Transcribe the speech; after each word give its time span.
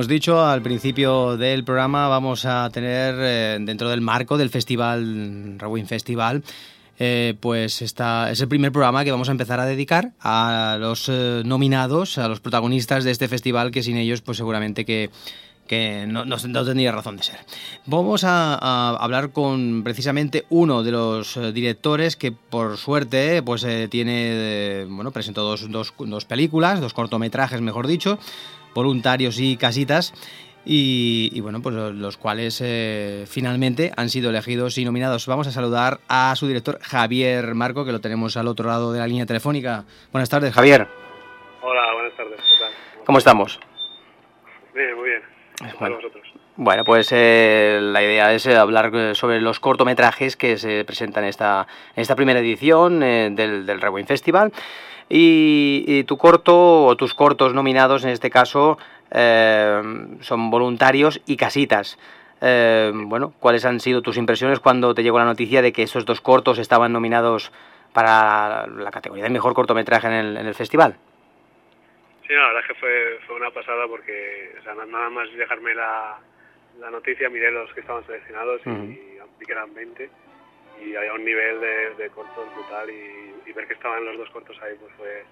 hemos 0.00 0.08
dicho 0.08 0.42
al 0.42 0.62
principio 0.62 1.36
del 1.36 1.62
programa, 1.62 2.08
vamos 2.08 2.46
a 2.46 2.70
tener 2.70 3.14
eh, 3.18 3.58
dentro 3.60 3.90
del 3.90 4.00
marco 4.00 4.38
del 4.38 4.48
festival, 4.48 5.58
Rewind 5.58 5.86
Festival, 5.86 6.42
eh, 6.98 7.34
pues 7.38 7.82
esta 7.82 8.30
es 8.30 8.40
el 8.40 8.48
primer 8.48 8.72
programa 8.72 9.04
que 9.04 9.10
vamos 9.10 9.28
a 9.28 9.32
empezar 9.32 9.60
a 9.60 9.66
dedicar 9.66 10.12
a 10.18 10.78
los 10.80 11.10
eh, 11.10 11.42
nominados, 11.44 12.16
a 12.16 12.28
los 12.28 12.40
protagonistas 12.40 13.04
de 13.04 13.10
este 13.10 13.28
festival, 13.28 13.70
que 13.70 13.82
sin 13.82 13.98
ellos, 13.98 14.22
pues 14.22 14.38
seguramente 14.38 14.86
que 14.86 15.10
que 15.70 16.04
no, 16.04 16.24
no, 16.24 16.36
tendría 16.36 16.90
razón 16.90 17.16
de 17.16 17.22
ser. 17.22 17.38
Vamos 17.86 18.24
a, 18.24 18.90
hablar 18.96 19.30
con 19.30 19.84
precisamente 19.84 20.44
uno 20.50 20.82
de 20.82 20.90
los 20.90 21.36
eh, 21.36 21.52
directores 21.52 22.16
que 22.16 22.32
por 22.32 22.76
suerte 22.76 23.40
pues 23.44 23.62
eh, 23.62 23.86
tiene, 23.88 24.30
eh, 24.32 24.86
bueno, 24.90 25.12
presentó 25.12 25.44
dos, 25.44 25.70
dos, 25.70 25.94
dos, 25.96 26.24
películas, 26.24 26.80
dos 26.80 26.92
cortometrajes 26.92 27.60
mejor 27.60 27.86
dicho, 27.86 28.18
Voluntarios 28.74 29.38
y 29.38 29.56
Casitas. 29.56 30.12
Y, 30.64 31.40
bueno, 31.40 31.62
pues 31.62 31.74
los 31.74 32.16
cuales 32.18 32.62
finalmente 33.28 33.92
han 33.96 34.10
sido 34.10 34.28
elegidos 34.28 34.76
y 34.76 34.84
nominados. 34.84 35.26
Vamos 35.26 35.46
a 35.46 35.52
saludar 35.52 36.00
a 36.06 36.36
su 36.36 36.46
director 36.46 36.78
Javier 36.82 37.54
Marco, 37.54 37.86
que 37.86 37.92
lo 37.92 38.00
tenemos 38.00 38.36
al 38.36 38.46
otro 38.46 38.68
lado 38.68 38.92
de 38.92 38.98
la 38.98 39.06
línea 39.06 39.24
telefónica. 39.24 39.84
Buenas 40.12 40.28
tardes, 40.28 40.52
Javier. 40.52 40.86
Hola, 41.62 41.94
buenas 41.94 42.14
tardes. 42.14 42.40
¿Qué 42.40 42.62
tal? 42.62 42.72
¿Cómo 43.06 43.18
estamos? 43.18 43.58
Bien, 44.74 44.94
muy 44.96 45.08
bien. 45.08 45.22
Bueno, 46.56 46.84
pues 46.84 47.08
eh, 47.12 47.78
la 47.82 48.02
idea 48.02 48.32
es 48.34 48.46
eh, 48.46 48.56
hablar 48.56 48.90
eh, 48.94 49.14
sobre 49.14 49.40
los 49.40 49.60
cortometrajes 49.60 50.36
que 50.36 50.58
se 50.58 50.84
presentan 50.84 51.24
en 51.24 51.30
esta, 51.30 51.66
en 51.96 52.02
esta 52.02 52.16
primera 52.16 52.40
edición 52.40 53.00
del, 53.00 53.66
del 53.66 53.80
Rewind 53.80 54.06
Festival. 54.06 54.52
Y, 55.12 56.04
tu 56.04 56.16
corto, 56.16 56.84
o 56.84 56.96
tus 56.96 57.14
cortos 57.14 57.52
nominados 57.52 58.04
en 58.04 58.10
este 58.10 58.30
caso, 58.30 58.78
son 59.10 60.50
Voluntarios 60.50 61.20
y 61.26 61.36
Casitas. 61.36 61.98
bueno, 62.40 63.32
¿cuáles 63.40 63.64
han 63.64 63.80
sido 63.80 64.02
tus 64.02 64.16
impresiones 64.16 64.60
cuando 64.60 64.94
te 64.94 65.02
llegó 65.02 65.18
la 65.18 65.24
noticia 65.24 65.62
de 65.62 65.72
que 65.72 65.82
esos 65.82 66.06
dos 66.06 66.20
cortos 66.20 66.58
estaban 66.58 66.92
nominados 66.92 67.50
para 67.92 68.66
la 68.68 68.90
categoría 68.90 69.24
de 69.24 69.30
mejor 69.30 69.52
cortometraje 69.52 70.06
en 70.06 70.12
el, 70.12 70.36
en 70.36 70.46
el 70.46 70.54
festival? 70.54 70.96
Sí, 72.30 72.34
la 72.34 72.46
verdad 72.46 72.62
es 72.62 72.68
que 72.68 72.74
fue, 72.74 73.18
fue 73.26 73.34
una 73.34 73.50
pasada 73.50 73.88
porque 73.88 74.54
o 74.60 74.62
sea, 74.62 74.74
nada 74.74 75.10
más 75.10 75.28
dejarme 75.32 75.74
la, 75.74 76.16
la 76.78 76.90
noticia, 76.90 77.28
miré 77.28 77.50
los 77.50 77.72
que 77.74 77.80
estaban 77.80 78.06
seleccionados 78.06 78.60
y, 78.66 78.70
vi 78.70 79.46
que 79.46 79.52
eran 79.52 79.74
20 79.74 80.10
y 80.82 80.96
había 80.96 81.12
un 81.12 81.24
nivel 81.24 81.60
de, 81.60 81.94
de 82.02 82.10
cortos 82.10 82.46
brutal 82.54 82.88
y, 82.90 83.52
ver 83.52 83.66
que 83.66 83.74
estaban 83.74 84.04
los 84.04 84.16
dos 84.16 84.30
cortos 84.30 84.56
ahí 84.62 84.76
pues 84.78 84.92
fue, 84.96 85.24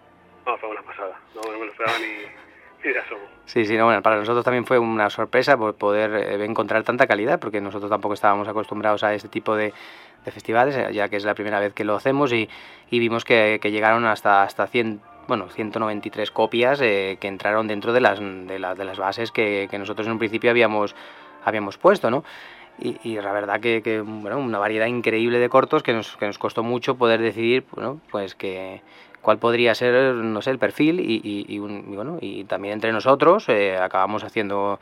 no, 0.44 0.58
fue 0.58 0.68
una 0.70 0.82
pasada, 0.82 1.20
no, 1.36 1.52
me 1.52 1.66
lo 1.66 1.70
esperaba 1.70 1.96
ni, 2.00 2.90
asomo. 2.98 3.20
Sí, 3.44 3.64
sí, 3.64 3.76
no, 3.76 3.84
bueno, 3.84 4.02
para 4.02 4.16
nosotros 4.16 4.44
también 4.44 4.66
fue 4.66 4.78
una 4.78 5.08
sorpresa 5.08 5.56
por 5.56 5.76
poder 5.76 6.10
eh, 6.14 6.44
encontrar 6.44 6.82
tanta 6.82 7.06
calidad 7.06 7.38
porque 7.38 7.60
nosotros 7.60 7.88
tampoco 7.88 8.14
estábamos 8.14 8.48
acostumbrados 8.48 9.04
a 9.04 9.14
este 9.14 9.28
tipo 9.28 9.54
de, 9.54 9.72
festivales, 10.24 10.76
eh, 10.76 10.92
ya 10.92 11.08
que 11.08 11.16
es 11.16 11.24
la 11.24 11.34
primera 11.34 11.60
vez 11.60 11.72
que 11.74 11.84
lo 11.84 11.94
hacemos 11.94 12.32
y, 12.32 12.48
vimos 12.90 13.24
que, 13.24 13.60
llegaron 13.62 14.04
hasta, 14.04 14.42
hasta 14.42 14.66
100 14.66 15.00
bueno, 15.28 15.48
193 15.50 16.30
copias 16.30 16.80
eh, 16.80 17.18
que 17.20 17.28
entraron 17.28 17.68
dentro 17.68 17.92
de 17.92 18.00
las, 18.00 18.18
de, 18.18 18.58
de 18.58 18.84
las 18.84 18.98
bases 18.98 19.30
que, 19.30 19.68
que, 19.70 19.78
nosotros 19.78 20.06
en 20.06 20.14
un 20.14 20.18
principio 20.18 20.50
habíamos, 20.50 20.96
habíamos 21.44 21.76
puesto, 21.76 22.10
¿no? 22.10 22.24
Y, 22.80 22.96
y 23.02 23.20
la 23.20 23.32
verdad 23.32 23.60
que, 23.60 23.82
que, 23.82 24.00
bueno, 24.00 24.38
una 24.38 24.58
variedad 24.58 24.86
increíble 24.86 25.38
de 25.38 25.48
cortos 25.48 25.82
que 25.82 25.92
nos, 25.92 26.16
que 26.16 26.26
nos 26.26 26.38
costó 26.38 26.62
mucho 26.62 26.96
poder 26.96 27.20
decidir, 27.20 27.64
bueno, 27.72 28.00
pues 28.10 28.34
que 28.34 28.82
cuál 29.20 29.38
podría 29.38 29.74
ser, 29.74 30.14
no 30.14 30.40
sé, 30.42 30.50
el 30.50 30.58
perfil 30.58 31.00
y, 31.00 31.20
y, 31.24 31.44
y 31.48 31.58
bueno, 31.58 32.18
y 32.20 32.44
también 32.44 32.74
entre 32.74 32.92
nosotros 32.92 33.48
eh, 33.48 33.76
acabamos 33.76 34.22
haciendo 34.22 34.78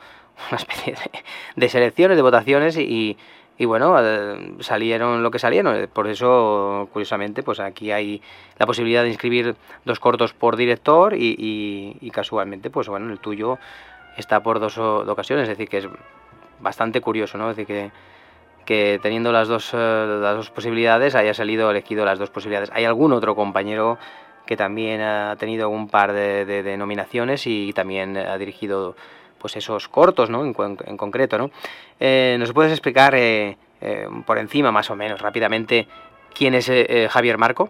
una 0.49 0.57
especie 0.57 0.93
de, 0.93 1.23
de 1.55 1.69
selecciones, 1.69 2.17
de 2.17 2.21
votaciones 2.21 2.77
y, 2.77 3.17
y 3.57 3.65
bueno, 3.65 3.95
eh, 3.99 4.53
salieron 4.59 5.23
lo 5.23 5.31
que 5.31 5.39
salieron. 5.39 5.89
Por 5.91 6.07
eso, 6.07 6.87
curiosamente, 6.93 7.41
pues 7.41 7.59
aquí 7.59 7.91
hay 7.91 8.21
la 8.59 8.67
posibilidad 8.67 9.01
de 9.01 9.09
inscribir 9.09 9.55
dos 9.83 9.99
cortos 9.99 10.33
por 10.33 10.55
director 10.55 11.15
y, 11.17 12.11
casualmente, 12.13 12.69
pues 12.69 12.87
bueno, 12.87 13.11
el 13.11 13.19
tuyo 13.19 13.57
está 14.15 14.43
por 14.43 14.59
dos 14.59 14.77
ocasiones, 14.77 15.43
es 15.43 15.49
decir, 15.49 15.67
que 15.67 15.79
es 15.79 15.87
bastante 16.59 17.01
curioso, 17.01 17.37
¿no? 17.37 17.51
Es 17.51 17.57
decir, 17.57 17.67
que, 17.67 17.91
que 18.65 18.99
teniendo 19.01 19.31
las 19.31 19.47
dos, 19.47 19.73
eh, 19.73 20.17
las 20.21 20.35
dos 20.35 20.49
posibilidades 20.49 21.15
haya 21.15 21.33
salido 21.33 21.69
elegido 21.71 22.05
las 22.05 22.19
dos 22.19 22.29
posibilidades. 22.29 22.71
¿Hay 22.73 22.85
algún 22.85 23.13
otro 23.13 23.35
compañero 23.35 23.97
que 24.45 24.55
también 24.55 25.01
ha 25.01 25.35
tenido 25.37 25.69
un 25.69 25.89
par 25.89 26.13
de, 26.13 26.45
de 26.45 26.77
nominaciones 26.77 27.45
y 27.47 27.73
también 27.73 28.15
ha 28.15 28.37
dirigido 28.37 28.95
pues 29.37 29.55
esos 29.55 29.87
cortos, 29.87 30.29
¿no? 30.29 30.43
En, 30.43 30.55
en 30.85 30.97
concreto, 30.97 31.37
¿no? 31.37 31.51
Eh, 31.99 32.35
¿Nos 32.39 32.53
puedes 32.53 32.71
explicar 32.71 33.15
eh, 33.15 33.57
eh, 33.81 34.07
por 34.25 34.37
encima, 34.37 34.71
más 34.71 34.89
o 34.89 34.95
menos, 34.95 35.21
rápidamente, 35.21 35.87
quién 36.33 36.55
es 36.55 36.71
Javier 37.09 37.37
Marco? 37.37 37.69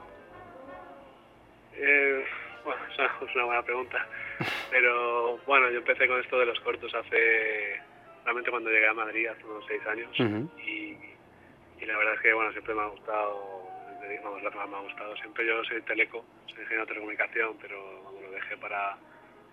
Bueno, 2.63 2.81
esa 2.93 3.05
es 3.05 3.35
una 3.35 3.45
buena 3.45 3.61
pregunta. 3.63 4.05
Pero 4.71 5.37
bueno, 5.45 5.69
yo 5.71 5.79
empecé 5.79 6.07
con 6.07 6.19
esto 6.19 6.39
de 6.39 6.45
los 6.45 6.59
cortos 6.59 6.93
hace, 6.93 7.81
realmente 8.27 8.51
cuando 8.51 8.69
llegué 8.69 8.87
a 8.87 8.93
Madrid, 8.93 9.27
hace 9.27 9.45
unos 9.45 9.65
seis 9.65 9.81
años. 9.87 10.09
y, 10.59 10.97
y, 11.79 11.85
la 11.85 11.97
verdad 11.97 12.15
es 12.15 12.19
que, 12.19 12.33
bueno, 12.33 12.51
siempre 12.51 12.73
me 12.75 12.81
ha 12.81 12.87
gustado, 12.87 13.69
vamos, 14.21 14.43
más 14.43 14.69
me 14.69 14.75
ha 14.75 14.81
gustado. 14.81 15.15
Siempre 15.15 15.47
yo 15.47 15.63
soy 15.63 15.81
teleco, 15.83 16.25
soy 16.47 16.59
ingeniero 16.59 16.81
de 16.81 16.87
telecomunicación, 16.87 17.57
pero 17.61 18.03
vamos, 18.03 18.21
lo 18.21 18.31
dejé 18.31 18.57
para 18.57 18.97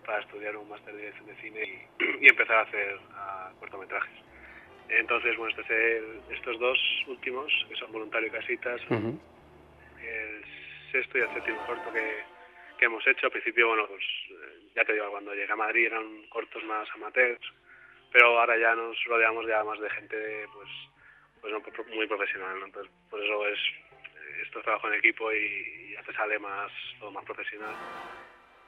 para 0.04 0.20
estudiar 0.20 0.54
un 0.54 0.68
máster 0.68 0.92
de 0.92 1.00
dirección 1.00 1.26
de 1.28 1.34
cine 1.36 1.62
y, 1.62 2.04
y 2.26 2.28
empezar 2.28 2.56
a 2.56 2.62
hacer 2.62 2.98
a 3.14 3.52
cortometrajes. 3.60 4.18
Entonces, 4.88 5.36
bueno, 5.38 5.54
este 5.58 6.02
estos 6.30 6.58
dos 6.58 6.78
últimos, 7.06 7.50
que 7.68 7.76
son 7.76 7.92
Voluntario 7.92 8.26
y 8.28 8.32
Casitas, 8.32 8.82
uh 8.90 8.94
-huh. 8.94 9.18
el 10.02 10.44
sexto 10.90 11.16
y 11.16 11.20
el 11.22 11.32
séptimo 11.32 11.64
corto 11.64 11.92
que, 11.92 12.24
que 12.76 12.84
hemos 12.86 13.06
hecho. 13.06 13.26
Al 13.26 13.32
principio, 13.32 13.68
bueno, 13.68 13.86
pues 13.86 14.04
ya 14.74 14.84
te 14.84 14.92
digo, 14.92 15.10
cuando 15.10 15.32
llegué 15.32 15.52
a 15.52 15.56
Madrid 15.56 15.86
eran 15.86 16.26
cortos 16.28 16.62
más 16.64 16.86
amateurs, 16.90 17.40
pero 18.14 18.38
ahora 18.38 18.56
ya 18.56 18.76
nos 18.76 18.96
rodeamos 19.06 19.44
ya 19.44 19.64
más 19.64 19.80
de 19.80 19.90
gente 19.90 20.46
pues, 20.54 20.68
pues 21.40 21.52
no, 21.52 21.60
muy 21.96 22.06
profesional. 22.06 22.62
Entonces, 22.64 22.92
por 23.10 23.20
eso 23.20 23.48
es 23.48 23.58
esto 24.40 24.60
es 24.60 24.64
trabajo 24.64 24.86
en 24.86 24.94
equipo 24.94 25.32
y, 25.32 25.96
te 26.06 26.12
sale 26.12 26.38
más, 26.38 26.70
todo 27.00 27.10
más 27.10 27.24
profesional. 27.24 27.74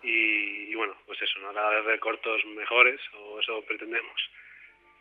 Y, 0.02 0.72
y, 0.72 0.74
bueno, 0.74 0.96
pues 1.06 1.22
eso, 1.22 1.38
¿no? 1.38 1.52
cada 1.52 1.80
vez 1.80 2.00
cortos 2.00 2.44
mejores, 2.46 3.00
o 3.14 3.38
eso 3.38 3.62
pretendemos, 3.62 4.30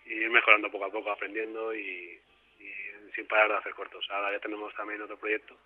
y 0.05 0.13
ir 0.13 0.29
mejorando 0.29 0.69
poco 0.69 0.85
a 0.85 0.91
poco, 0.91 1.09
aprendiendo 1.09 1.73
y, 1.73 2.19
y, 2.59 2.71
sin 3.15 3.25
parar 3.25 3.49
de 3.49 3.57
hacer 3.57 3.73
cortos. 3.73 4.05
Ahora 4.11 4.31
ya 4.31 4.39
tenemos 4.39 4.75
también 4.75 5.01
otro 5.01 5.17
proyecto 5.17 5.57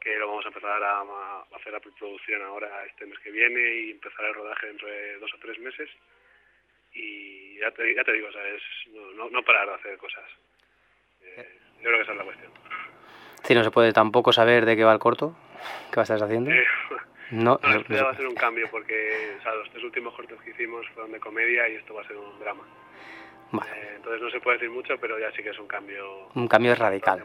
que 0.00 0.16
lo 0.16 0.28
vamos 0.28 0.44
a 0.44 0.48
empezar 0.48 0.80
a, 0.80 1.00
a 1.00 1.46
hacer 1.56 1.72
la 1.72 1.80
producción 1.80 2.42
ahora 2.42 2.84
este 2.86 3.06
mes 3.06 3.18
que 3.18 3.32
viene 3.32 3.60
y 3.60 3.90
empezar 3.92 4.26
el 4.26 4.34
rodaje 4.34 4.68
dentro 4.68 4.86
de 4.86 5.18
dos 5.18 5.34
o 5.34 5.38
tres 5.38 5.58
meses. 5.58 5.90
Y 6.94 7.58
ya 7.58 7.70
te, 7.70 7.94
ya 7.94 8.04
te 8.04 8.12
digo, 8.12 8.30
¿sabes? 8.32 8.62
No, 8.92 9.12
no, 9.12 9.30
no 9.30 9.42
parar 9.42 9.68
de 9.68 9.74
hacer 9.74 9.98
cosas. 9.98 10.24
Eh, 11.22 11.58
yo 11.76 11.82
creo 11.84 11.96
que 11.96 12.02
esa 12.02 12.12
es 12.12 12.18
la 12.18 12.24
cuestión. 12.24 12.52
Si 13.44 13.54
no 13.54 13.64
se 13.64 13.70
puede 13.70 13.92
tampoco 13.92 14.32
saber 14.32 14.64
de 14.66 14.76
qué 14.76 14.84
va 14.84 14.92
el 14.92 14.98
corto, 14.98 15.34
¿qué 15.90 15.96
vas 15.96 16.10
a 16.10 16.14
estar 16.14 16.28
haciendo? 16.28 16.50
Eh, 16.50 16.64
no, 17.30 17.58
no, 17.62 17.80
esto 17.80 17.94
ya 17.94 18.04
va 18.04 18.10
a 18.10 18.16
ser 18.16 18.26
un 18.26 18.34
cambio 18.34 18.68
porque 18.70 19.36
o 19.38 19.42
sea, 19.42 19.54
los 19.54 19.70
tres 19.70 19.82
últimos 19.84 20.14
cortos 20.14 20.40
que 20.42 20.50
hicimos 20.50 20.86
fueron 20.90 21.12
de 21.12 21.20
comedia 21.20 21.68
y 21.68 21.76
esto 21.76 21.94
va 21.94 22.02
a 22.02 22.06
ser 22.06 22.16
un 22.16 22.38
drama. 22.38 22.62
Vale. 23.50 23.70
Eh, 23.70 23.92
entonces 23.96 24.22
no 24.22 24.30
se 24.30 24.40
puede 24.40 24.58
decir 24.58 24.70
mucho, 24.70 24.96
pero 24.98 25.18
ya 25.18 25.30
sí 25.32 25.42
que 25.42 25.50
es 25.50 25.58
un 25.58 25.66
cambio. 25.66 26.28
Un 26.34 26.48
cambio 26.48 26.74
radical. 26.74 27.24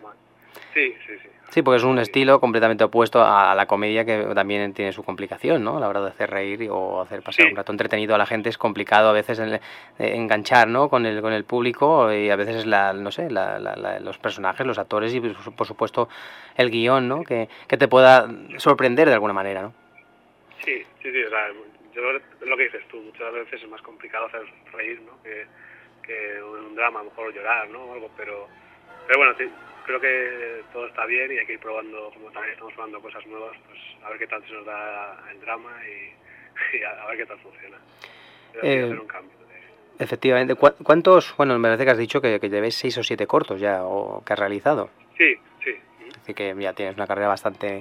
Sí, 0.74 0.96
sí, 1.06 1.14
sí. 1.22 1.30
Sí, 1.50 1.62
porque 1.62 1.78
es 1.78 1.84
un 1.84 1.98
estilo 1.98 2.42
completamente 2.42 2.84
opuesto 2.84 3.24
a 3.24 3.56
la 3.56 3.66
comedia 3.68 4.04
que 4.04 4.28
también 4.36 4.74
tiene 4.74 4.92
su 4.92 5.04
complicación, 5.04 5.64
¿no? 5.64 5.78
A 5.78 5.80
la 5.80 5.88
hora 5.88 6.02
de 6.02 6.10
hacer 6.10 6.30
reír 6.30 6.68
o 6.70 7.02
hacer 7.02 7.22
pasar 7.22 7.46
sí. 7.46 7.50
un 7.50 7.56
rato 7.56 7.72
entretenido 7.72 8.14
a 8.14 8.18
la 8.18 8.26
gente 8.26 8.50
es 8.50 8.58
complicado 8.58 9.10
a 9.10 9.14
veces 9.14 9.40
en, 9.40 9.60
enganchar, 9.98 10.68
¿no? 10.68 10.90
Con 10.90 11.06
el, 11.06 11.22
con 11.22 11.32
el 11.32 11.46
público 11.46 12.12
y 12.12 12.30
a 12.30 12.36
veces 12.36 12.66
la, 12.66 12.92
no 12.92 13.12
sé, 13.12 13.32
la, 13.32 13.60
la, 13.60 13.76
la, 13.78 14.00
los 14.02 14.18
personajes, 14.18 14.68
los 14.68 14.78
actores 14.78 15.14
y 15.16 15.22
por 15.22 15.66
supuesto 15.66 16.10
el 16.58 16.70
guion, 16.70 17.08
¿no? 17.08 17.24
Que, 17.24 17.48
que 17.68 17.78
te 17.78 17.88
pueda 17.88 18.28
sorprender 18.58 19.08
de 19.08 19.14
alguna 19.14 19.34
manera, 19.34 19.62
¿no? 19.62 19.74
Sí, 20.66 20.84
sí, 21.02 21.12
sí, 21.12 21.24
o 21.24 21.30
sea, 21.30 21.48
yo 21.94 22.02
lo 22.46 22.58
que 22.58 22.64
dices 22.64 22.84
tú, 22.90 22.98
muchas 22.98 23.34
veces 23.34 23.64
es 23.64 23.70
más 23.70 23.82
complicado 23.82 24.26
hacer 24.26 24.42
reír, 24.74 25.02
¿no? 25.02 25.24
Que, 25.24 25.46
que 26.04 26.42
un 26.44 26.76
drama, 26.76 27.00
a 27.00 27.04
lo 27.04 27.10
mejor 27.10 27.34
llorar, 27.34 27.70
¿no? 27.70 27.86
O 27.86 27.94
algo, 27.94 28.10
pero, 28.18 28.48
pero 29.08 29.20
bueno, 29.20 29.34
sí, 29.38 29.50
creo 29.88 30.02
que 30.02 30.64
todo 30.74 30.86
está 30.86 31.06
bien 31.06 31.32
y 31.32 31.38
hay 31.38 31.46
que 31.46 31.54
ir 31.54 31.60
probando, 31.60 32.12
como 32.14 32.30
también 32.32 32.54
estamos 32.54 32.74
probando 32.74 33.02
cosas 33.02 33.26
nuevas, 33.26 33.58
pues 33.66 33.80
a 34.04 34.10
ver 34.10 34.20
qué 34.20 34.28
tal 34.28 34.46
se 34.46 34.54
nos 34.54 34.66
da 34.66 35.18
el 35.32 35.40
drama 35.40 35.72
y, 35.88 36.78
y 36.78 36.84
a, 36.84 37.06
ver 37.08 37.18
qué 37.18 37.26
tal 37.26 37.40
funciona. 37.40 37.78
Pero 38.54 38.68
eh, 38.68 38.84
hacer 38.84 39.00
un 39.00 39.08
cambio. 39.08 39.38
De... 39.38 40.04
Efectivamente. 40.04 40.56
¿Cuántos, 40.56 41.36
bueno, 41.38 41.58
me 41.58 41.70
parece 41.70 41.86
que 41.86 41.92
has 41.92 41.98
dicho 41.98 42.22
que, 42.22 42.40
que 42.40 42.50
llevéis 42.50 42.76
seis 42.76 42.98
o 42.98 43.04
siete 43.04 43.26
cortos 43.26 43.60
ya, 43.60 43.84
o 43.84 44.24
que 44.24 44.34
has 44.34 44.40
realizado? 44.40 44.90
Sí, 45.18 45.36
sí. 45.64 45.72
Decir, 46.20 46.36
que 46.36 46.56
ya 46.60 46.74
tienes 46.74 46.96
una 46.96 47.08
carrera 47.08 47.30
bastante 47.30 47.78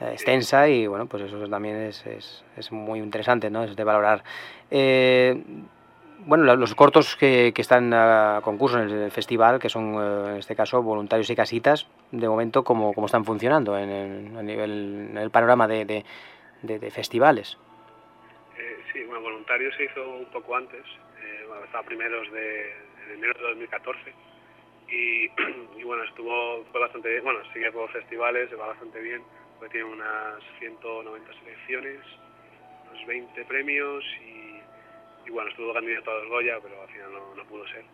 eh, 0.00 0.10
extensa 0.12 0.68
y 0.68 0.88
bueno, 0.88 1.06
pues 1.06 1.22
eso 1.22 1.48
también 1.48 1.76
es, 1.76 2.04
es, 2.06 2.44
es, 2.56 2.72
muy 2.72 2.98
interesante, 2.98 3.50
¿no? 3.50 3.62
Es 3.62 3.76
de 3.76 3.84
valorar. 3.84 4.24
Eh, 4.70 5.40
bueno, 6.20 6.56
los 6.56 6.74
cortos 6.74 7.16
que, 7.16 7.52
que, 7.54 7.62
están 7.62 7.92
a 7.92 8.40
concurso 8.42 8.80
en 8.80 8.88
el 8.88 9.10
festival, 9.10 9.58
que 9.58 9.68
son 9.68 9.94
en 10.30 10.36
este 10.36 10.56
caso 10.56 10.82
voluntarios 10.82 11.28
y 11.30 11.36
casitas, 11.36 11.88
de 12.10 12.28
momento, 12.28 12.64
¿cómo, 12.64 12.92
cómo 12.94 13.06
están 13.06 13.24
funcionando 13.24 13.76
en 13.78 13.90
el, 13.90 14.46
nivel, 14.46 15.08
en 15.10 15.18
el 15.18 15.30
panorama 15.30 15.68
de, 15.68 16.04
festivales? 16.90 17.58
Eh, 18.56 18.78
sí, 18.92 19.04
bueno, 19.04 19.22
voluntarios 19.22 19.74
se 19.76 19.84
hizo 19.84 20.08
un 20.08 20.26
poco 20.26 20.56
antes, 20.56 20.84
eh, 21.22 21.46
estaba 21.64 21.84
primeros 21.84 22.30
de, 22.32 22.72
enero 23.12 23.34
de 23.40 23.48
2014 23.48 24.12
y, 24.88 25.24
y, 25.78 25.82
bueno, 25.84 26.04
estuvo, 26.04 26.64
fue 26.72 26.80
bastante 26.80 27.08
bien, 27.10 27.24
bueno, 27.24 27.40
sigue 27.52 27.70
por 27.72 27.90
festivales, 27.90 28.48
va 28.58 28.68
bastante 28.68 29.00
bien, 29.00 29.22
porque 29.58 29.72
tiene 29.72 29.92
unas 29.92 30.42
190 30.58 31.32
selecciones, 31.40 32.00
unos 32.90 33.06
20 33.06 33.44
premios 33.44 34.04
y 34.26 34.43
y 35.26 35.30
bueno, 35.30 35.50
estuvo 35.50 35.72
candidato 35.72 36.10
a 36.10 36.18
los 36.20 36.28
Goya, 36.28 36.58
pero 36.62 36.82
al 36.82 36.88
final 36.88 37.12
no, 37.12 37.34
no 37.34 37.44
pudo 37.44 37.66
ser. 37.68 37.84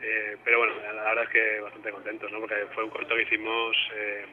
Eh, 0.00 0.36
pero 0.44 0.58
bueno, 0.58 0.74
la 0.80 1.02
verdad 1.02 1.24
es 1.24 1.30
que 1.30 1.60
bastante 1.60 1.90
contentos, 1.90 2.30
¿no? 2.30 2.40
porque 2.40 2.66
fue 2.74 2.84
un 2.84 2.90
corto 2.90 3.16
que 3.16 3.22
hicimos, 3.22 3.76
eh, 3.94 4.26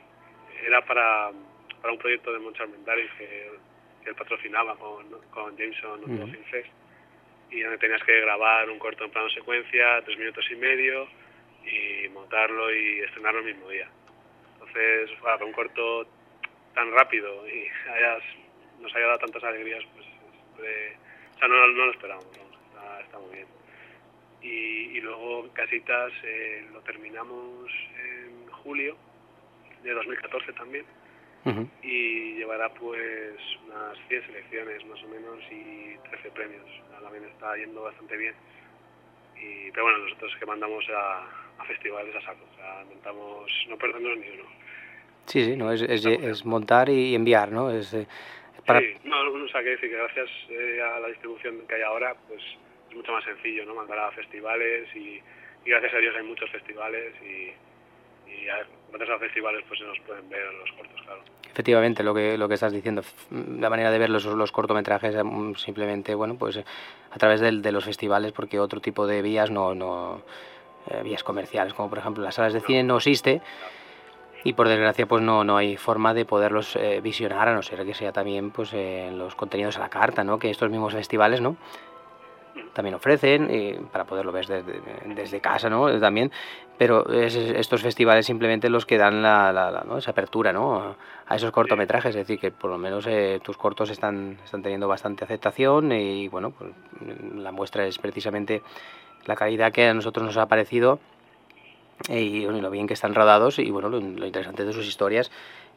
era 0.66 0.86
para, 0.86 1.32
para 1.82 1.94
un 1.94 2.00
proyecto 2.00 2.32
de 2.32 2.40
Monchar 2.40 2.68
Mendaris 2.68 3.12
que, 3.18 3.52
que, 4.04 4.10
él 4.10 4.16
patrocinaba 4.16 4.76
con, 4.78 5.10
con 5.32 5.58
Jameson 5.58 6.02
uh 6.02 6.08
-huh. 6.08 6.32
Film 6.32 6.44
Fest, 6.46 6.70
y 7.50 7.62
donde 7.62 7.78
tenías 7.80 8.04
que 8.04 8.22
grabar 8.22 8.70
un 8.70 8.78
corto 8.78 9.06
en 9.06 9.12
plano 9.12 9.30
secuencia, 9.30 10.02
tres 10.04 10.18
minutos 10.18 10.46
y 10.52 10.56
medio, 10.56 11.08
y 11.66 12.08
montarlo 12.10 12.74
y 12.74 13.00
estrenarlo 13.00 13.40
el 13.40 13.46
mismo 13.46 13.70
día. 13.70 13.90
Entonces, 14.54 15.10
para 15.22 15.44
un 15.44 15.52
corto 15.52 16.08
tan 16.76 16.92
rápido 16.92 17.48
y 17.48 17.68
hayas, 17.90 18.24
nos 18.82 18.94
haya 18.96 19.08
dado 19.08 19.20
tantas 19.20 19.44
alegrías, 19.44 19.84
pues 19.96 20.06
de, 20.62 20.98
o 21.36 21.40
sea, 21.40 21.48
no, 21.48 21.68
no 21.68 21.86
lo 21.86 21.92
esperamos, 21.92 22.26
está, 22.26 23.02
está, 23.02 23.20
muy 23.20 23.36
bien. 23.36 23.48
Y, 24.42 24.98
y 24.98 25.02
luego 25.02 25.50
Casitas 25.54 26.12
eh, 26.24 26.66
lo 26.72 26.80
terminamos 26.82 27.70
en 28.04 28.48
julio 28.52 28.96
de 29.84 29.92
2014 29.92 30.54
también. 30.54 30.86
Uh 31.46 31.50
-huh. 31.50 31.70
Y 31.84 32.34
llevará 32.36 32.70
pues 32.74 33.36
unas 33.68 33.98
100 34.08 34.26
selecciones 34.26 34.86
más 34.88 35.04
o 35.04 35.08
menos 35.08 35.40
y 35.52 35.98
13 36.10 36.32
premios. 36.32 36.66
También 37.02 37.26
está 37.26 37.56
yendo 37.56 37.84
bastante 37.84 38.18
bien. 38.18 38.34
Y, 39.38 39.72
pero 39.72 39.84
bueno, 39.84 40.00
nosotros 40.00 40.36
que 40.40 40.46
mandamos 40.46 40.84
a, 40.90 41.62
a 41.62 41.66
festivales 41.66 42.16
a 42.16 42.22
saco, 42.22 42.46
o 42.52 42.56
sea, 42.56 42.82
intentamos 42.84 43.52
no 43.70 43.78
perdernos 43.78 44.18
ni 44.18 44.30
uno. 44.30 44.44
Sí, 45.26 45.44
sí, 45.44 45.56
no, 45.56 45.72
es, 45.72 45.82
es, 45.82 46.06
es 46.06 46.46
montar 46.46 46.90
y 46.90 47.16
enviar, 47.16 47.52
¿no? 47.52 47.72
Es, 47.72 47.94
eh, 47.94 48.08
para... 48.66 48.80
Sí, 48.80 48.96
no, 49.04 49.22
o 49.22 49.48
sea, 49.50 49.64
que 49.64 49.70
decir 49.70 49.90
que 49.90 49.98
gracias 49.98 50.30
eh, 50.50 50.82
a 50.82 51.00
la 51.00 51.08
distribución 51.08 51.68
que 51.68 51.76
hay 51.76 51.82
ahora, 51.82 52.16
pues 52.28 52.42
es 52.90 52.96
mucho 52.96 53.12
más 53.12 53.24
sencillo, 53.24 53.66
¿no? 53.66 53.76
Mandar 53.76 54.00
a 54.00 54.12
festivales 54.12 54.88
y, 54.96 55.20
y 55.66 55.70
gracias 55.70 55.94
a 55.94 55.98
Dios 55.98 56.16
hay 56.16 56.24
muchos 56.24 56.50
festivales 56.50 57.14
y, 57.22 57.54
y 58.32 58.50
a, 58.50 58.66
gracias 58.90 59.10
a 59.10 59.14
los 59.14 59.22
festivales 59.22 59.64
pues 59.68 59.80
se 59.80 59.86
nos 59.86 60.00
pueden 60.02 60.30
ver 60.30 60.54
los 60.54 60.72
cortos, 60.74 61.02
claro. 61.04 61.22
Efectivamente, 61.52 62.04
lo 62.04 62.14
que, 62.14 62.38
lo 62.38 62.48
que 62.48 62.56
estás 62.56 62.74
diciendo, 62.74 63.02
la 63.32 63.70
manera 63.70 63.90
de 63.90 64.00
ver 64.00 64.10
los, 64.10 64.26
los 64.26 64.52
cortometrajes 64.52 65.16
simplemente, 65.58 66.14
bueno, 66.14 66.38
pues 66.38 66.58
a 66.58 67.18
través 67.18 67.40
de, 67.40 67.52
de 67.52 67.72
los 67.72 67.86
festivales, 67.86 68.34
porque 68.34 68.60
otro 68.60 68.82
tipo 68.82 69.08
de 69.08 69.22
vías 69.22 69.50
no, 69.52 69.74
no 69.74 70.22
eh, 70.90 71.02
vías 71.04 71.24
comerciales, 71.24 71.74
como 71.74 71.90
por 71.90 72.00
ejemplo 72.00 72.24
las 72.24 72.36
salas 72.36 72.54
de 72.54 72.60
cine 72.60 72.84
no 72.84 72.98
existe. 72.98 73.40
Claro 73.40 73.85
y 74.46 74.54
por 74.54 74.70
desgracia 74.70 75.08
pues 75.08 75.24
no, 75.24 75.44
no 75.44 75.58
hay 75.58 75.76
forma 75.76 76.14
de 76.14 76.24
poderlos 76.24 76.76
eh, 76.76 77.02
visionar 77.02 77.50
a 77.50 77.56
no 77.56 77.64
ser 77.64 77.84
que 77.84 77.96
sea 77.96 78.14
también 78.14 78.52
pues 78.52 78.72
eh, 78.74 79.12
los 79.12 79.36
contenidos 79.36 79.78
a 79.78 79.80
la 79.80 79.90
carta 79.90 80.24
¿no? 80.24 80.38
que 80.38 80.52
estos 80.52 80.70
mismos 80.70 80.94
festivales 80.94 81.42
no 81.42 81.58
también 82.74 82.94
ofrecen 82.94 83.48
eh, 83.50 83.82
para 83.92 84.06
poderlo 84.06 84.32
ver 84.32 84.46
desde, 84.46 84.82
desde, 85.16 85.42
casa 85.42 85.68
¿no? 85.68 86.00
también 86.00 86.32
pero 86.78 87.12
es 87.12 87.36
estos 87.36 87.82
festivales 87.82 88.28
simplemente 88.28 88.70
los 88.70 88.86
que 88.86 89.00
dan 89.00 89.24
la, 89.24 89.52
la, 89.52 89.72
la 89.72 89.82
¿no? 89.82 89.98
esa 89.98 90.12
apertura 90.12 90.54
¿no? 90.54 90.96
a 91.26 91.36
esos 91.36 91.50
cortometrajes 91.50 92.10
es 92.10 92.16
decir 92.16 92.40
que 92.40 92.52
por 92.52 92.70
lo 92.70 92.78
menos 92.78 93.08
eh, 93.08 93.40
tus 93.44 93.58
cortos 93.58 93.90
están, 93.90 94.38
están 94.44 94.62
teniendo 94.62 94.88
bastante 94.88 95.24
aceptación 95.24 95.92
y 95.92 96.28
bueno 96.28 96.52
pues, 96.52 96.70
la 97.36 97.52
muestra 97.52 97.88
es 97.88 97.98
precisamente 97.98 98.62
la 99.26 99.36
calidad 99.36 99.72
que 99.72 99.88
a 99.88 99.94
nosotros 99.96 100.24
nos 100.24 100.38
ha 100.38 100.46
parecido 100.46 101.00
y 102.10 102.46
bueno, 102.46 102.62
lo 102.62 102.70
bien 102.70 102.88
que 102.88 102.94
están 102.94 103.16
rodados 103.16 103.60
y 103.60 103.70
bueno, 103.72 103.90
lo, 103.90 104.00
interesante 104.00 104.66
de 104.66 104.74
sus 104.74 104.88
historias 104.88 105.32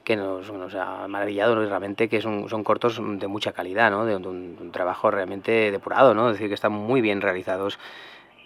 que 0.04 0.16
nos, 0.16 0.50
ha 0.74 1.06
maravillado 1.08 1.54
¿no? 1.54 1.66
realmente 1.66 2.08
que 2.08 2.20
son, 2.20 2.48
son 2.48 2.64
cortos 2.64 3.00
de 3.02 3.26
mucha 3.28 3.52
calidad, 3.52 3.90
¿no? 3.90 4.04
de, 4.06 4.16
un, 4.16 4.56
un 4.60 4.72
trabajo 4.72 5.10
realmente 5.10 5.70
depurado, 5.70 6.14
¿no? 6.14 6.28
es 6.28 6.34
decir, 6.34 6.48
que 6.48 6.54
están 6.54 6.72
muy 6.72 7.00
bien 7.00 7.20
realizados. 7.20 7.78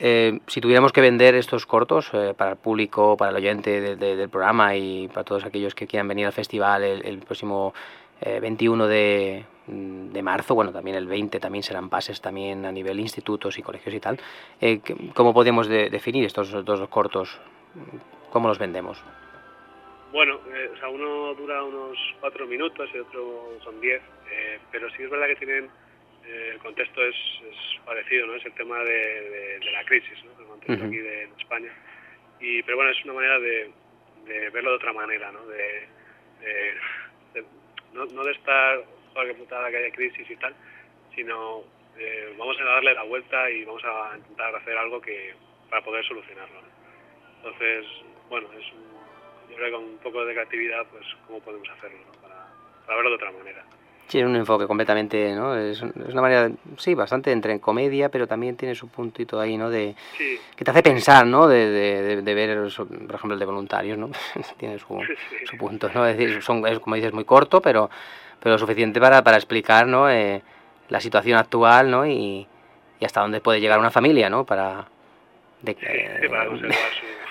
Eh, 0.04 0.40
si 0.48 0.60
tuviéramos 0.60 0.92
que 0.92 1.00
vender 1.00 1.36
estos 1.36 1.64
cortos 1.64 2.10
eh, 2.12 2.34
para 2.36 2.52
el 2.52 2.56
público, 2.56 3.16
para 3.16 3.30
el 3.30 3.36
oyente 3.36 3.80
de, 3.80 3.94
de, 3.94 4.16
del 4.16 4.28
programa 4.28 4.74
y 4.74 5.06
para 5.06 5.22
todos 5.22 5.44
aquellos 5.44 5.76
que 5.76 5.86
quieran 5.86 6.08
venir 6.08 6.26
al 6.26 6.32
festival 6.32 6.82
el, 6.82 7.18
próximo 7.18 7.72
eh, 8.20 8.40
21 8.40 8.88
de, 8.88 9.44
de, 9.66 10.22
marzo, 10.22 10.56
bueno, 10.56 10.72
también 10.72 10.96
el 10.96 11.06
20 11.06 11.38
también 11.38 11.62
serán 11.62 11.88
pases 11.88 12.20
también 12.20 12.64
a 12.66 12.72
nivel 12.72 12.98
institutos 12.98 13.58
y 13.58 13.62
colegios 13.62 13.94
y 13.94 14.00
tal, 14.00 14.18
eh, 14.60 14.80
¿cómo 15.14 15.32
podemos 15.32 15.68
de, 15.68 15.88
definir 15.88 16.24
estos 16.24 16.50
dos 16.64 16.88
cortos? 16.88 17.38
¿Cómo 18.30 18.48
los 18.48 18.58
vendemos? 18.58 19.02
Bueno, 20.12 20.40
eh, 20.54 20.70
o 20.72 20.76
sea, 20.76 20.88
uno 20.88 21.34
dura 21.34 21.62
unos 21.62 21.96
cuatro 22.20 22.46
minutos 22.46 22.88
y 22.94 22.98
otro 22.98 23.58
son 23.64 23.80
diez, 23.80 24.02
eh, 24.30 24.58
pero 24.70 24.90
sí 24.90 25.02
es 25.02 25.10
verdad 25.10 25.26
que 25.26 25.36
tienen, 25.36 25.70
eh, 26.26 26.50
el 26.52 26.58
contexto 26.58 27.02
es, 27.02 27.16
es, 27.50 27.80
parecido, 27.86 28.26
¿no? 28.26 28.34
Es 28.34 28.44
el 28.44 28.52
tema 28.52 28.78
de, 28.80 28.92
de, 28.92 29.58
de 29.58 29.70
la 29.72 29.84
crisis, 29.84 30.22
¿no? 30.24 30.38
El 30.38 30.46
contexto 30.46 30.84
uh 30.84 30.86
-huh. 30.86 30.88
aquí 30.88 30.98
de, 30.98 31.22
en 31.22 31.32
España. 31.40 31.72
Y, 32.40 32.62
pero 32.62 32.76
bueno, 32.76 32.90
es 32.90 33.04
una 33.04 33.14
manera 33.14 33.38
de, 33.38 33.70
de 34.26 34.50
verlo 34.50 34.70
de 34.70 34.76
otra 34.76 34.92
manera, 34.92 35.32
¿no? 35.32 35.46
De, 35.46 35.88
no, 37.94 38.04
no, 38.06 38.24
de 38.24 38.32
estar, 38.32 38.82
joder, 39.12 39.28
que 39.28 39.38
putada 39.38 39.70
que 39.70 39.76
haya 39.76 39.94
crisis 39.94 40.28
y 40.30 40.36
tal, 40.36 40.54
sino 41.14 41.62
eh, 41.98 42.34
vamos 42.38 42.58
a 42.60 42.64
darle 42.64 42.94
la 42.94 43.04
vuelta 43.04 43.50
y 43.50 43.64
vamos 43.64 43.82
a 43.84 44.16
intentar 44.16 44.54
hacer 44.56 44.76
algo 44.76 45.00
que 45.00 45.34
para 45.70 45.82
poder 45.84 46.04
solucionarlo. 46.04 46.60
¿no? 46.60 46.81
Entonces, 47.42 47.84
bueno, 48.30 48.46
es 48.52 48.64
un, 48.72 49.50
yo 49.50 49.56
creo 49.56 49.66
que 49.66 49.72
con 49.72 49.84
un 49.84 49.98
poco 49.98 50.24
de 50.24 50.32
creatividad, 50.32 50.86
pues, 50.90 51.04
¿cómo 51.26 51.40
podemos 51.40 51.68
hacerlo? 51.70 51.98
¿no? 52.06 52.20
Para, 52.22 52.46
para, 52.86 52.96
verlo 52.96 53.10
de 53.10 53.16
otra 53.16 53.32
manera. 53.32 53.64
Sí, 54.06 54.20
es 54.20 54.24
un 54.24 54.36
enfoque 54.36 54.66
completamente, 54.66 55.34
¿no? 55.34 55.56
Es, 55.56 55.82
una 55.82 56.20
manera, 56.20 56.50
sí, 56.76 56.94
bastante 56.94 57.32
entre 57.32 57.58
comedia, 57.60 58.10
pero 58.10 58.28
también 58.28 58.56
tiene 58.56 58.74
su 58.74 58.88
puntito 58.88 59.40
ahí, 59.40 59.56
¿no? 59.56 59.70
De, 59.70 59.96
sí. 60.16 60.38
Que 60.54 60.64
te 60.64 60.70
hace 60.70 60.82
pensar, 60.82 61.26
¿no? 61.26 61.48
De, 61.48 61.68
de, 61.68 62.22
de, 62.22 62.34
ver, 62.34 62.68
por 62.76 63.14
ejemplo, 63.14 63.32
el 63.32 63.38
de 63.38 63.46
voluntarios, 63.46 63.98
¿no? 63.98 64.10
tiene 64.58 64.78
su, 64.78 65.00
sí. 65.06 65.46
su, 65.46 65.56
punto, 65.56 65.90
¿no? 65.92 66.06
Es 66.06 66.16
decir, 66.16 66.42
son, 66.42 66.64
es, 66.66 66.78
como 66.78 66.94
dices, 66.94 67.12
muy 67.12 67.24
corto, 67.24 67.60
pero, 67.60 67.90
pero 68.40 68.56
suficiente 68.56 69.00
para, 69.00 69.24
para 69.24 69.36
explicar, 69.36 69.86
¿no? 69.88 70.08
Eh, 70.08 70.42
la 70.90 71.00
situación 71.00 71.38
actual, 71.38 71.90
¿no? 71.90 72.06
Y, 72.06 72.46
y 73.00 73.04
hasta 73.04 73.20
dónde 73.20 73.40
puede 73.40 73.60
llegar 73.60 73.80
una 73.80 73.90
familia, 73.90 74.30
¿no? 74.30 74.44
Para... 74.44 74.86
De, 75.62 75.74
sí, 75.74 76.28
para 76.28 76.46
conservar 76.46 76.76
su 77.00 77.21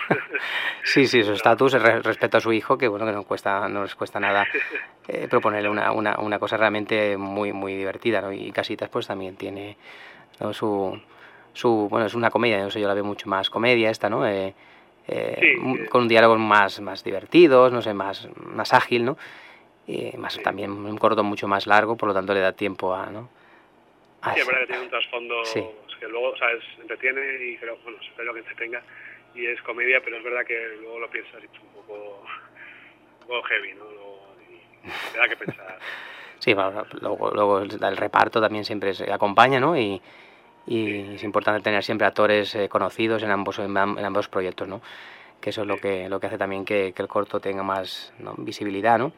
sí, 0.83 1.07
sí, 1.07 1.23
su 1.23 1.33
estatus 1.33 1.73
respecto 1.73 2.37
a 2.37 2.41
su 2.41 2.53
hijo, 2.53 2.77
que 2.77 2.87
bueno, 2.87 3.05
que 3.05 3.11
no 3.11 3.23
cuesta, 3.23 3.67
no 3.69 3.83
les 3.83 3.95
cuesta 3.95 4.19
nada 4.19 4.45
eh, 5.07 5.27
proponerle 5.29 5.69
una, 5.69 5.91
una, 5.91 6.19
una, 6.19 6.39
cosa 6.39 6.57
realmente 6.57 7.17
muy, 7.17 7.53
muy 7.53 7.75
divertida, 7.75 8.21
¿no? 8.21 8.31
Y 8.31 8.51
Casitas 8.51 8.89
pues 8.89 9.07
también 9.07 9.35
tiene 9.35 9.77
¿no? 10.39 10.53
su, 10.53 10.99
su, 11.53 11.87
bueno, 11.89 12.05
es 12.05 12.13
una 12.13 12.29
comedia, 12.29 12.59
no 12.59 12.69
sé, 12.69 12.79
yo 12.79 12.87
la 12.87 12.93
veo 12.93 13.03
mucho 13.03 13.27
más 13.27 13.49
comedia 13.49 13.89
esta, 13.89 14.09
¿no? 14.09 14.27
Eh, 14.27 14.53
eh, 15.07 15.37
sí, 15.39 15.87
con 15.87 16.07
diálogos 16.07 16.39
más, 16.39 16.79
más 16.79 17.03
divertidos, 17.03 17.71
no 17.71 17.81
sé, 17.81 17.93
más, 17.93 18.29
más 18.35 18.73
ágil, 18.73 19.05
¿no? 19.05 19.17
Y 19.87 20.15
más 20.17 20.33
sí. 20.33 20.43
también 20.43 20.71
un 20.71 20.97
corto 20.97 21.23
mucho 21.23 21.47
más 21.47 21.67
largo, 21.67 21.97
por 21.97 22.07
lo 22.07 22.13
tanto 22.13 22.33
le 22.33 22.39
da 22.39 22.53
tiempo 22.53 22.93
a, 22.93 23.07
¿no? 23.07 23.29
A 24.21 24.33
sí, 24.33 24.39
es 24.39 24.47
verdad 24.47 24.61
que 24.61 24.67
tiene 24.67 24.83
un 24.83 24.89
trasfondo 24.89 25.45
sí. 25.45 25.65
que 25.99 26.07
luego, 26.07 26.37
¿sabes? 26.37 26.63
Entretiene 26.79 27.21
y 27.45 27.57
creo, 27.57 27.77
bueno, 27.83 27.97
espero 28.01 28.33
que 28.33 28.39
entretenga 28.39 28.83
y 29.35 29.45
es 29.45 29.61
comedia, 29.61 30.01
pero 30.03 30.17
es 30.17 30.23
verdad 30.23 30.45
que 30.45 30.77
luego 30.79 30.99
lo 30.99 31.09
piensas 31.09 31.41
y 31.41 31.45
es 31.45 31.61
un 31.61 31.69
poco, 31.69 32.23
un 33.21 33.27
poco 33.27 33.43
heavy, 33.43 33.73
¿no? 33.73 33.85
Luego, 33.85 34.35
y 34.49 35.11
te 35.11 35.17
da 35.17 35.27
que 35.27 35.37
pensar. 35.37 35.79
sí, 36.39 36.53
bueno, 36.53 36.85
luego, 37.01 37.31
luego 37.31 37.59
el 37.59 37.97
reparto 37.97 38.41
también 38.41 38.65
siempre 38.65 38.93
se 38.93 39.11
acompaña, 39.11 39.59
¿no? 39.59 39.77
Y, 39.77 40.01
y 40.67 40.85
sí. 40.85 41.11
es 41.15 41.23
importante 41.23 41.61
tener 41.61 41.83
siempre 41.83 42.07
actores 42.07 42.53
eh, 42.55 42.69
conocidos 42.69 43.23
en 43.23 43.31
ambos, 43.31 43.59
en, 43.59 43.75
en, 43.75 44.05
ambos 44.05 44.27
proyectos, 44.27 44.67
¿no? 44.67 44.81
Que 45.39 45.49
eso 45.49 45.61
es 45.61 45.67
lo 45.67 45.77
que, 45.77 46.07
lo 46.07 46.19
que 46.19 46.27
hace 46.27 46.37
también 46.37 46.65
que, 46.65 46.93
que 46.93 47.01
el 47.01 47.07
corto 47.07 47.39
tenga 47.39 47.63
más 47.63 48.13
¿no? 48.19 48.35
visibilidad, 48.37 48.99
¿no? 48.99 49.11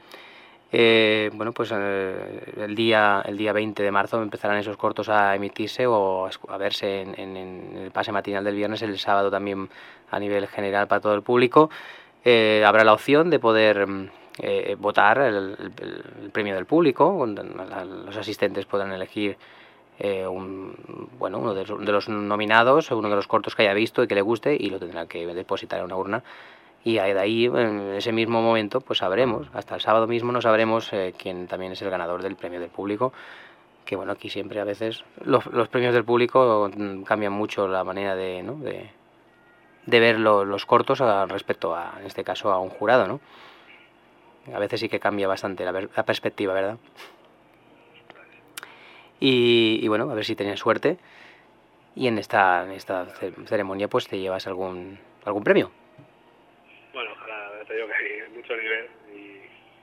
Eh, 0.75 1.29
bueno, 1.35 1.51
pues 1.51 1.71
eh, 1.71 2.53
el, 2.57 2.73
día, 2.73 3.21
el 3.25 3.37
día 3.37 3.53
20 3.53 3.83
de 3.83 3.91
marzo 3.91 4.19
empezarán 4.23 4.57
esos 4.57 4.75
cortos 4.75 5.07
a 5.07 5.35
emitirse 5.35 5.85
o 5.85 6.27
a 6.47 6.57
verse 6.57 7.01
en, 7.01 7.19
en, 7.19 7.77
el 7.77 7.91
pase 7.91 8.11
matinal 8.11 8.43
del 8.43 8.55
viernes, 8.55 8.81
el 8.81 8.97
sábado 8.97 9.29
también 9.29 9.69
a 10.09 10.19
nivel 10.19 10.47
general 10.47 10.87
para 10.87 10.99
todo 10.99 11.13
el 11.13 11.21
público. 11.21 11.69
Eh, 12.25 12.63
habrá 12.65 12.83
la 12.83 12.93
opción 12.93 13.29
de 13.29 13.37
poder 13.37 13.87
eh, 14.39 14.75
votar 14.79 15.19
el, 15.19 15.55
el, 15.79 16.31
premio 16.31 16.55
del 16.55 16.65
público, 16.65 17.23
los 17.27 18.17
asistentes 18.17 18.65
podrán 18.65 18.91
elegir 18.93 19.37
eh, 19.99 20.25
un, 20.25 20.75
bueno, 21.19 21.37
uno 21.37 21.53
de, 21.53 21.65
los 21.65 22.09
nominados, 22.09 22.89
uno 22.89 23.09
de 23.09 23.15
los 23.15 23.27
cortos 23.27 23.55
que 23.55 23.61
haya 23.61 23.75
visto 23.75 24.01
y 24.01 24.07
que 24.07 24.15
le 24.15 24.21
guste 24.21 24.57
y 24.59 24.71
lo 24.71 24.79
tendrá 24.79 25.05
que 25.05 25.27
depositar 25.27 25.79
en 25.79 25.85
una 25.85 25.97
urna 25.97 26.23
y 26.83 26.95
de 26.95 27.19
ahí 27.19 27.45
en 27.45 27.93
ese 27.93 28.11
mismo 28.11 28.41
momento 28.41 28.81
pues 28.81 28.99
sabremos, 28.99 29.47
hasta 29.53 29.75
el 29.75 29.81
sábado 29.81 30.07
mismo 30.07 30.31
no 30.31 30.41
sabremos 30.41 30.91
eh, 30.93 31.13
quién 31.17 31.47
también 31.47 31.71
es 31.71 31.81
el 31.81 31.89
ganador 31.89 32.21
del 32.21 32.35
premio 32.35 32.59
del 32.59 32.69
público, 32.69 33.13
que 33.85 33.95
bueno, 33.95 34.11
aquí 34.11 34.29
siempre 34.29 34.59
a 34.59 34.63
veces 34.63 35.03
los, 35.23 35.43
premios 35.69 35.93
del 35.93 36.03
público 36.03 36.69
mm, 36.75 37.03
cambian 37.03 37.33
mucho 37.33 37.67
la 37.67 37.83
manera 37.83 38.15
de, 38.15 38.43
¿no? 38.43 38.55
de, 38.55 38.89
de 39.85 39.99
ver 39.99 40.19
los 40.19 40.65
cortos 40.65 40.99
respecto 41.29 41.75
a, 41.75 41.95
en 41.99 42.05
este 42.05 42.23
caso, 42.23 42.51
a 42.51 42.59
un 42.59 42.69
jurado, 42.69 43.07
¿no? 43.07 43.19
A 44.53 44.59
veces 44.59 44.81
sí 44.81 44.89
que 44.89 44.99
cambia 44.99 45.27
bastante 45.27 45.63
la, 45.63 45.71
la 45.71 46.03
perspectiva, 46.03 46.53
¿verdad? 46.53 46.77
Y, 49.25 49.87
bueno, 49.87 50.11
a 50.11 50.15
ver 50.15 50.25
si 50.25 50.35
tienes 50.35 50.59
suerte 50.59 50.97
y 51.95 52.07
en 52.07 52.17
esta, 52.17 52.67
esta 52.73 53.05
ceremonia 53.45 53.87
pues 53.87 54.05
te 54.05 54.19
llevas 54.19 54.47
algún, 54.47 54.99
algún 55.23 55.45
premio. 55.45 55.71
Bueno, 56.93 57.11
ojalá, 57.13 57.63
te 57.65 57.73
digo 57.73 57.87
que 57.87 57.93
hay 57.93 58.31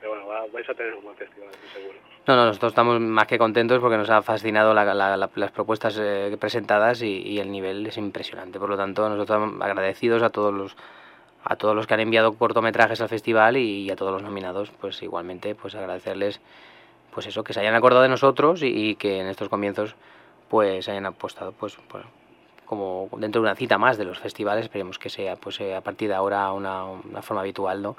bueno, 0.07 0.27
vais 0.53 0.69
a 0.69 0.75
tener 0.75 0.95
un 0.95 1.05
buen 1.05 1.17
festival, 1.17 1.51
seguro. 1.73 1.99
No, 2.27 2.37
no, 2.37 2.47
nosotros 2.47 2.73
estamos 2.73 3.01
más 3.01 3.27
que 3.27 3.39
contentos 3.39 3.81
porque 3.81 3.97
nos 3.97 4.11
ha 4.11 4.23
fascinado 4.23 4.75
las 4.75 5.51
propuestas 5.53 5.99
eh, 6.01 6.37
presentadas 6.39 7.03
y, 7.03 7.39
el 7.39 7.51
nivel 7.51 7.87
es 7.87 7.97
impresionante. 7.97 8.59
Por 8.59 8.69
lo 8.69 8.77
tanto, 8.77 9.09
nosotros 9.09 9.55
agradecidos 9.61 10.23
a 10.23 10.31
todos 10.31 10.53
los 10.53 10.77
a 11.43 11.57
todos 11.57 11.75
los 11.75 11.87
que 11.87 11.95
han 11.95 12.01
enviado 12.01 12.35
cortometrajes 12.35 13.01
al 13.01 13.09
festival 13.09 13.57
y, 13.57 13.91
a 13.91 13.97
todos 13.97 14.13
los 14.13 14.23
nominados, 14.23 14.71
pues 14.73 15.03
igualmente, 15.03 15.55
pues 15.55 15.75
agradecerles 15.75 16.39
pues 17.13 17.27
eso, 17.27 17.43
que 17.43 17.55
se 17.55 17.61
hayan 17.61 17.75
acordado 17.75 18.03
de 18.03 18.11
nosotros 18.11 18.63
y, 18.63 18.95
que 18.97 19.21
en 19.21 19.27
estos 19.27 19.49
comienzos 19.49 19.97
pues 20.49 20.89
hayan 20.89 21.07
apostado 21.07 21.53
pues, 21.53 21.79
como 22.67 23.09
dentro 23.17 23.41
de 23.41 23.49
una 23.49 23.57
cita 23.57 23.79
más 23.79 23.97
de 23.97 24.05
los 24.05 24.19
festivales, 24.19 24.65
esperemos 24.65 24.99
que 24.99 25.09
sea 25.09 25.37
pues 25.37 25.61
a 25.61 25.81
partir 25.81 26.09
de 26.09 26.15
ahora 26.15 26.53
una, 26.53 26.85
una 26.85 27.23
forma 27.23 27.41
habitual, 27.41 27.81
¿no? 27.81 27.97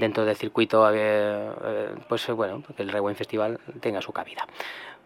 Dentro 0.00 0.24
del 0.24 0.36
circuito, 0.36 0.90
eh, 0.92 1.90
pues 2.08 2.26
bueno, 2.28 2.62
que 2.76 2.82
el 2.82 2.90
Rewind 2.90 3.16
Festival 3.16 3.60
tenga 3.80 4.00
su 4.00 4.12
cabida. 4.12 4.46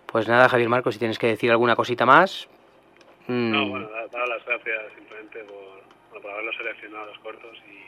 Pues 0.07 0.29
nada, 0.29 0.49
Javier 0.49 0.69
Marcos, 0.69 0.95
si 0.95 1.01
tienes 1.01 1.19
que 1.19 1.27
decir 1.27 1.51
alguna 1.51 1.75
cosita 1.75 2.07
más. 2.07 2.49
No, 3.27 3.67
mm. 3.67 3.71
bueno, 3.71 3.89
dar 4.13 4.29
las 4.29 4.45
gracias 4.45 4.93
simplemente 4.95 5.45
por, 5.45 6.23
por 6.23 6.31
haberlos 6.31 6.57
seleccionado 6.57 7.07
los 7.07 7.19
cortos 7.19 7.57
y 7.69 7.85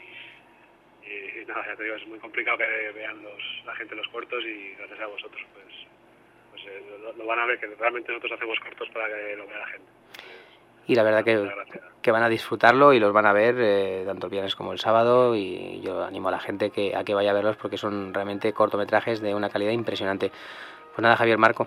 y, 1.06 1.44
nada, 1.46 1.64
ya 1.66 1.76
te 1.76 1.84
digo, 1.84 1.96
es 1.96 2.06
muy 2.06 2.18
complicado 2.18 2.58
que 2.58 2.92
vean 2.94 3.22
los, 3.22 3.42
la 3.64 3.74
gente 3.76 3.94
los 3.94 4.08
cortos 4.08 4.44
y 4.44 4.74
gracias 4.76 5.00
a 5.00 5.06
vosotros 5.06 5.42
pues, 5.52 5.74
pues 6.50 6.62
eh, 6.66 6.82
lo, 7.16 7.26
van 7.26 7.38
a 7.38 7.46
ver, 7.46 7.58
que 7.58 7.66
realmente 7.66 8.12
nosotros 8.12 8.32
hacemos 8.32 8.58
cortos 8.60 8.88
para 8.90 9.06
que 9.08 9.36
lo 9.36 9.46
vea 9.46 9.58
la 9.58 9.66
gente. 9.68 9.86
Y 10.86 10.94
la 10.94 11.02
verdad 11.02 11.24
que, 11.24 11.50
que, 12.00 12.10
van 12.12 12.22
a 12.22 12.28
disfrutarlo 12.28 12.92
y 12.92 13.00
los 13.00 13.12
van 13.12 13.26
a 13.26 13.32
ver 13.32 13.56
eh, 13.58 14.04
tanto 14.06 14.26
el 14.26 14.30
viernes 14.30 14.54
como 14.54 14.72
el 14.72 14.78
sábado 14.78 15.34
y 15.34 15.80
yo 15.80 16.04
animo 16.04 16.28
a 16.28 16.30
la 16.30 16.38
gente 16.38 16.70
que, 16.70 16.94
a 16.94 17.02
que 17.02 17.14
vaya 17.14 17.30
a 17.30 17.34
verlos 17.34 17.56
porque 17.56 17.76
son 17.76 18.14
realmente 18.14 18.52
cortometrajes 18.52 19.20
de 19.20 19.34
una 19.34 19.50
calidad 19.50 19.72
impresionante. 19.72 20.30
Pues 20.94 21.02
nada, 21.02 21.16
Javier 21.16 21.38
Marco, 21.38 21.66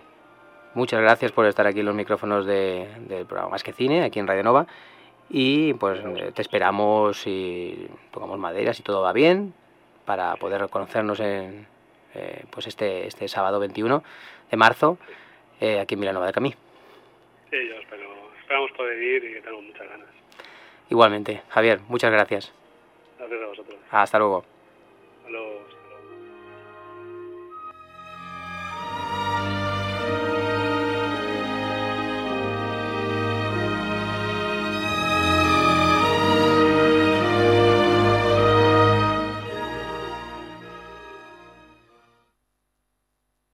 muchas 0.74 1.02
gracias 1.02 1.32
por 1.34 1.46
estar 1.46 1.68
aquí 1.68 1.82
en 1.82 1.86
los 1.86 1.96
micrófonos 1.96 2.46
de, 2.46 2.88
del 3.08 3.26
programa 3.26 3.52
Más 3.52 3.64
que 3.64 3.74
Cine, 3.74 4.04
aquí 4.04 4.20
en 4.20 4.28
Radio 4.28 4.44
Nova 4.44 4.68
y 5.30 5.74
pues 5.76 6.00
te 6.34 6.42
esperamos 6.42 7.22
si 7.22 7.88
tocamos 8.12 8.40
madera, 8.40 8.74
si 8.74 8.82
todo 8.82 9.02
va 9.02 9.14
bien, 9.14 9.54
para 10.06 10.36
poder 10.38 10.68
conocernos 10.70 11.20
en 11.20 11.68
eh, 12.16 12.44
pues 12.50 12.66
este, 12.66 13.06
este 13.06 13.28
sábado 13.28 13.60
21 13.60 14.04
de 14.50 14.58
marzo 14.58 14.98
eh, 15.62 15.80
aquí 15.80 15.94
en 15.94 16.00
Milanova 16.00 16.26
de 16.26 16.34
Camí. 16.34 16.50
Sí, 17.52 17.58
yo 17.68 17.76
espero, 17.76 18.10
esperamos 18.50 18.72
poder 18.72 18.98
ir 19.04 19.24
y 19.26 19.34
que 19.36 19.42
tengo 19.42 19.62
muchas 19.62 19.88
ganas. 19.88 20.08
Igualmente, 20.90 21.44
Javier, 21.50 21.82
muchas 21.88 22.12
gracias. 22.12 22.52
Gracias 23.20 23.42
a 23.44 23.46
vosotros. 23.46 23.78
Hasta 23.92 24.18
luego. 24.18 24.44